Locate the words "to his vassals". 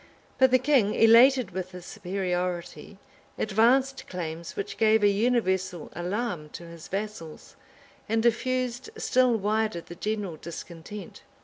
6.53-7.55